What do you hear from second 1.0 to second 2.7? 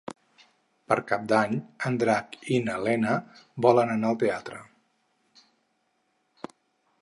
Cap d'Any en Drac i